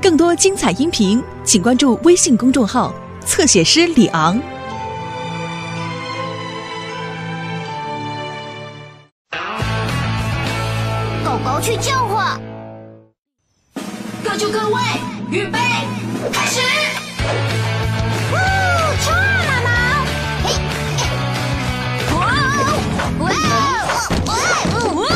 [0.00, 2.92] 更多精彩音频，请关注微信公众号
[3.24, 4.36] “侧写师李昂”。
[11.24, 12.20] 狗狗去救火，
[14.24, 14.80] 各就各位，
[15.30, 15.58] 预备，
[16.32, 16.60] 开始！
[18.32, 18.34] 呜，
[19.04, 19.70] 冲啊，毛毛！
[20.42, 20.46] 嘿，
[22.16, 22.18] 哇
[23.20, 23.30] 哇哇
[24.96, 25.06] 哇！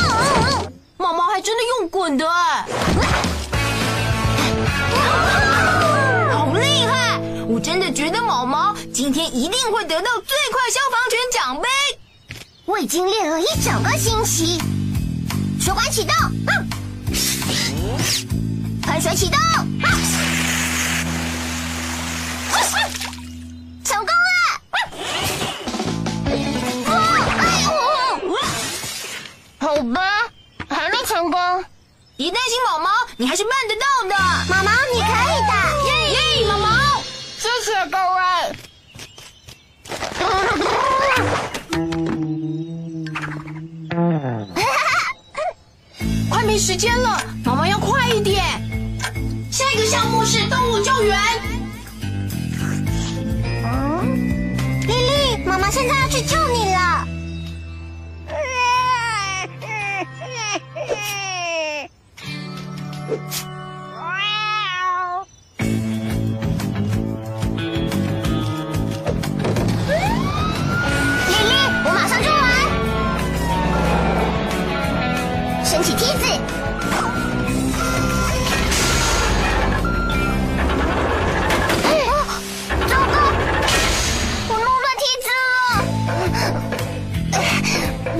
[0.96, 2.24] 毛毛还真的用滚的
[8.96, 11.68] 今天一定会得到最快消防犬奖杯。
[12.64, 14.58] 我已经练了一整个星期。
[15.60, 16.14] 水管启动，
[16.46, 16.66] 嗯，
[18.80, 19.92] 喷水启动，啊
[23.84, 24.32] 成功了！
[26.86, 26.90] 哇，
[27.36, 27.68] 哎呦，
[29.58, 30.00] 好吧，
[30.70, 31.64] 还没成功。
[32.16, 32.88] 别担心，毛毛，
[33.18, 34.16] 你还是办得到的。
[34.48, 35.25] 毛毛，你可以
[46.66, 47.16] 时间了，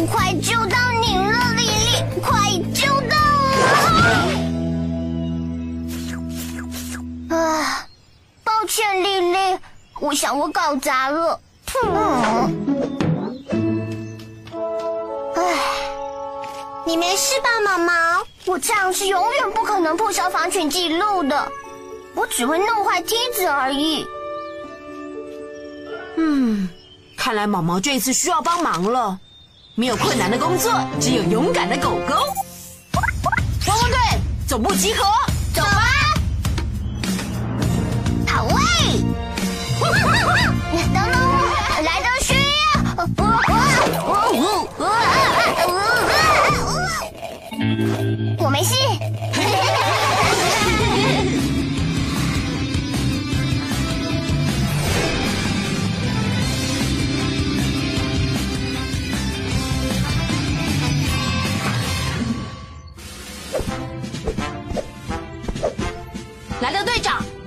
[0.07, 3.17] 快救到你了，丽丽，快救到
[7.29, 7.35] 我！
[7.35, 7.87] 啊，
[8.45, 9.59] 抱歉，丽丽，
[10.01, 11.41] 我想我搞砸了。
[11.85, 12.57] 嗯，
[16.87, 17.93] 你没事吧，毛毛？
[18.45, 21.51] 我这样是永远不可能破消防犬记录的，
[22.15, 24.07] 我只会弄坏梯子而已。
[26.17, 26.69] 嗯，
[27.17, 29.19] 看来毛毛这次需要帮忙了。
[29.79, 32.15] 没有困难的工作，只有勇敢的狗狗。
[33.67, 33.99] 汪汪队，
[34.49, 35.05] 总部集合，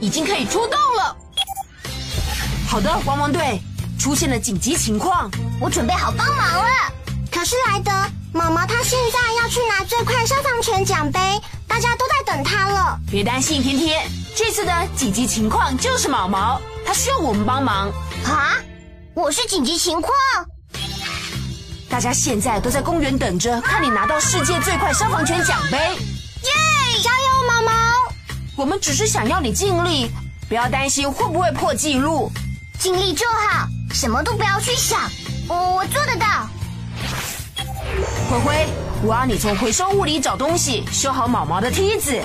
[0.10, 1.16] 已经可以出动了。
[2.68, 3.62] 好的，汪汪队，
[4.00, 5.30] 出现了紧急情况，
[5.62, 6.68] 我准备好帮忙了。
[7.32, 7.92] 可是莱德，
[8.34, 11.20] 毛毛他现在要去拿最快消防犬奖杯，
[11.68, 13.00] 大家都在等他了。
[13.12, 17.92] 别担心，天天，这次的紧急情况就是毛毛，他需要我们帮忙。
[18.26, 18.58] 啊，
[19.14, 20.12] 我是紧急情况。
[21.88, 25.78] 大家现在都在公园等着，看你拿到世界最快消防犬奖杯。
[25.78, 26.79] 耶！
[28.60, 30.12] 我们只是想要你尽力，
[30.50, 32.30] 不要担心会不会破纪录。
[32.78, 35.00] 尽力就好，什么都不要去想。
[35.48, 36.46] 我我做得到。
[38.30, 38.68] 灰灰，
[39.02, 42.22] 我要你从回收物里找东西，修好毛毛的梯子。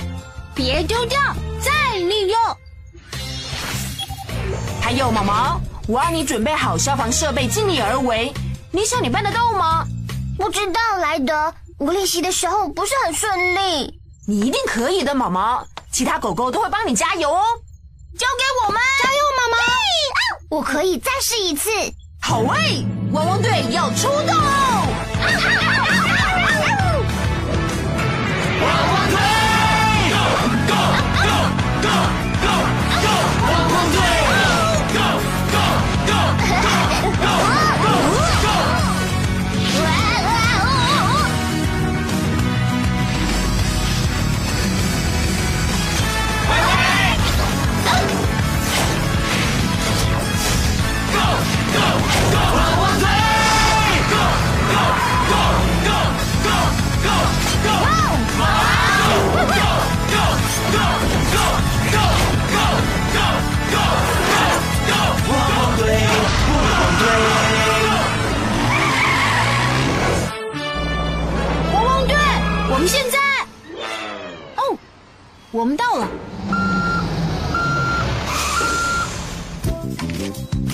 [0.53, 1.17] 别丢掉，
[1.61, 2.37] 再利用。
[4.81, 8.33] 还有毛毛，我要你准备好消防设备，尽力而为。
[8.71, 9.85] 你想你办得到吗？
[10.37, 14.01] 不知道，莱德，我练习的时候不是很顺利。
[14.27, 15.65] 你一定可以的，毛毛。
[15.95, 17.41] 其他狗狗都会帮你加油哦。
[18.19, 19.63] 交给我们，加油，妈妈！
[20.49, 21.69] 我可以再试一次。
[22.21, 24.35] 好喂，汪汪队要出动！
[24.35, 25.64] 汪
[72.75, 73.17] 我们现在，
[74.57, 74.77] 哦，
[75.51, 76.09] 我们到了。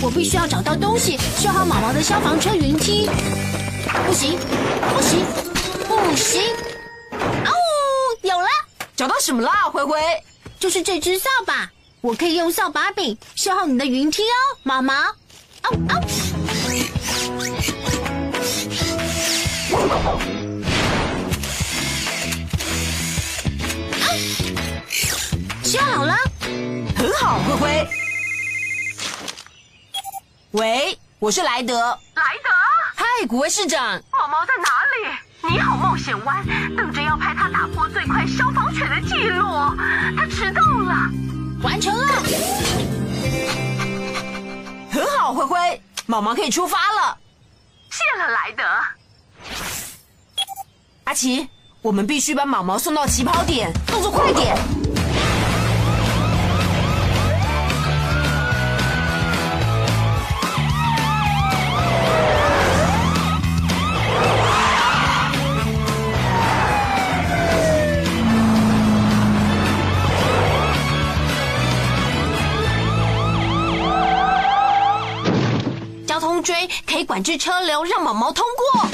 [0.01, 3.07] 我必须要找到东西，修好毛毛的消防车云梯。
[4.07, 5.23] 不行，不行，
[5.87, 6.41] 不行！
[7.45, 7.53] 哦，
[8.23, 8.47] 有了，
[8.95, 10.01] 找到什么了，灰灰？
[10.59, 11.69] 就是这只扫把，
[12.01, 14.93] 我可以用扫把柄修好你的云梯哦，毛毛。
[14.95, 16.01] 哦哦，
[25.71, 26.13] 修好了。
[26.97, 27.87] 很好，灰灰。
[30.51, 31.97] 喂，我是莱德。
[32.13, 32.49] 莱德，
[32.93, 33.79] 嗨，古威市长。
[34.11, 35.53] 毛毛在哪里？
[35.53, 36.45] 你好，冒险湾，
[36.75, 39.45] 等着要派他打破最快消防犬的记录。
[40.17, 41.09] 他迟到了。
[41.63, 42.05] 完成了，
[44.91, 45.81] 很好，灰灰。
[46.05, 47.17] 毛毛可以出发了。
[47.89, 48.63] 谢了，莱德。
[51.05, 51.47] 阿奇，
[51.81, 54.57] 我们必须把毛毛送到起跑点，动作快点。
[77.11, 78.87] 管制车流，让毛毛通过。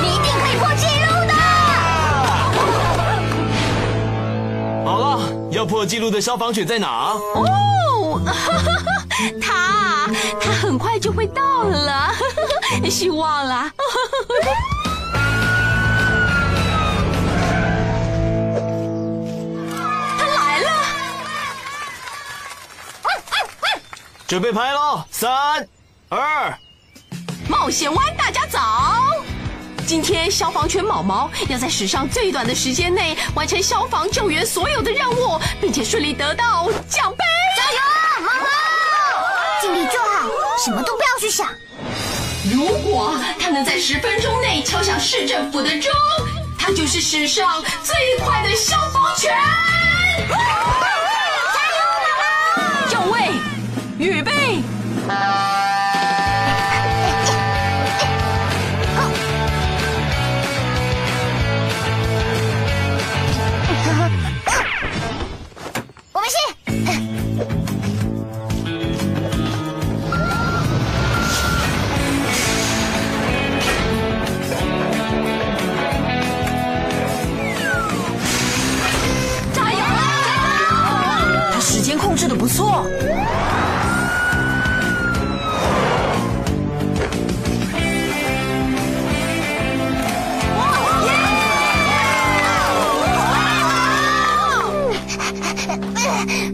[0.00, 1.34] 你一定可以破纪录的！
[4.84, 5.18] 好了，
[5.50, 7.16] 要破纪录的消防犬在哪？
[7.34, 9.02] 哦，哈哈哈，
[9.42, 10.08] 它
[10.40, 12.14] 它很快就会到了，
[12.90, 13.72] 希望啦。
[20.18, 20.70] 他来了，
[24.28, 25.02] 准备拍喽！
[25.10, 25.66] 三、
[26.08, 26.54] 二，
[27.48, 28.60] 冒险湾大家早！
[29.86, 37.24] 今天消防犬毛毛要在史上最短的时间内完成消防救援所有的任务，并且顺利得到奖杯。
[37.56, 37.78] 加油，
[38.22, 38.46] 毛毛！
[39.60, 40.28] 尽力就好，
[40.64, 41.48] 什么都不要去想。
[42.52, 45.90] 如果他能在十分钟内敲响市政府的钟，
[46.58, 49.34] 他就是史上最快的消防犬。
[52.90, 53.30] 就位，
[53.98, 54.62] 预备。
[82.12, 82.84] 控制的不错。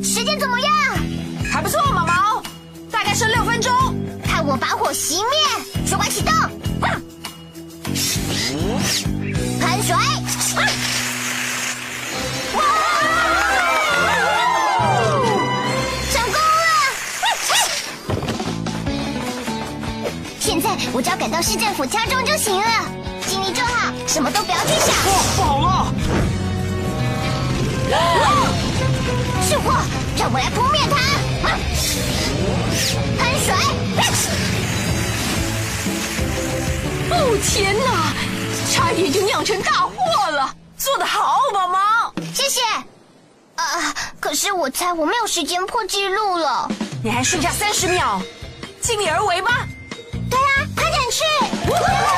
[0.01, 0.71] 时间怎么样？
[1.51, 2.41] 还不错，毛毛，
[2.89, 3.73] 大概剩六分钟。
[4.25, 5.78] 看我把火熄灭，
[21.49, 22.85] 市政府敲钟就行了，
[23.27, 24.95] 尽力就好，什么都不要去想。
[25.35, 25.95] 不好了！
[29.49, 29.73] 是火，
[30.19, 30.99] 让我来扑灭它！
[33.19, 33.55] 喷水！
[37.13, 38.13] 哦天哪，
[38.71, 40.55] 差一点就酿成大祸了！
[40.77, 41.79] 做得好，毛毛。
[42.35, 42.61] 谢谢。
[43.55, 46.71] 啊，可是我猜我没有时间破纪录了。
[47.03, 48.21] 你还剩下三十秒，
[48.83, 49.67] 尽力而为吧。
[51.69, 52.18] 对啊，快点去！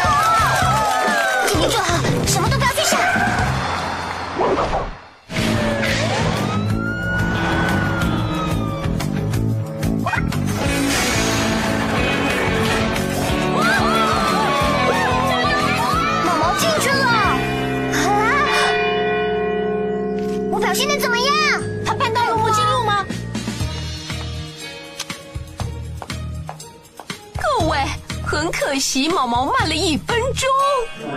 [28.40, 30.48] 很可惜，毛毛慢了一分钟。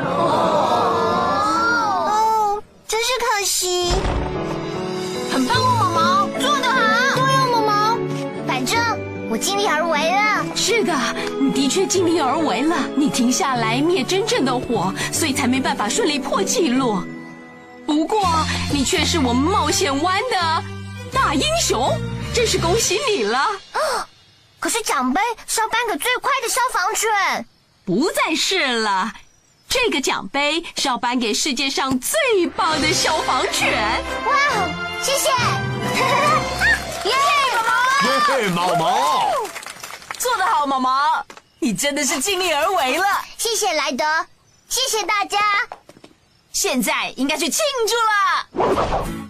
[0.03, 1.41] 哦，
[2.85, 3.93] 真是可惜。
[5.31, 7.15] 很棒哦，毛毛，做得好。
[7.15, 7.97] 对哦，毛毛，
[8.45, 8.77] 反正
[9.29, 10.45] 我尽力而为了。
[10.53, 10.93] 是的，
[11.39, 17.01] 你的确尽力而为了，你停下来灭真正的火，所以才没办法顺利破纪录。
[17.85, 18.19] 不过，
[18.69, 20.61] 你却是我们冒险湾的
[21.09, 21.89] 大英雄，
[22.33, 23.47] 真是恭喜你了！
[24.63, 27.45] 可是奖杯是要颁给最快的消防犬。
[27.83, 29.11] 不再是了，
[29.67, 34.01] 这个奖杯是要颁给世界上最棒的消防犬。
[34.25, 35.29] 哇哦，谢谢！
[37.09, 37.15] 耶，
[37.51, 38.37] 毛毛！
[38.39, 39.31] 耶，毛毛！
[40.17, 41.25] 做得好，毛毛，
[41.59, 43.05] 你真的是尽力而为了。
[43.37, 44.05] 谢谢莱德，
[44.69, 45.39] 谢谢大家。
[46.53, 49.22] 现在应该去庆祝了。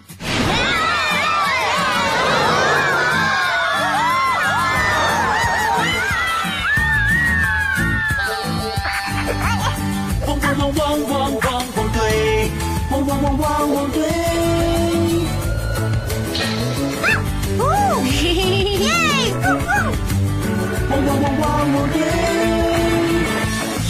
[21.74, 22.00] 汪汪汪汪队，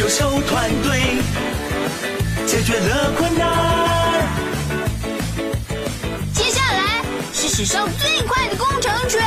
[0.00, 0.88] 优秀团队
[2.46, 3.46] 解决了困难。
[6.32, 9.20] 接下来是史上最快的工程犬。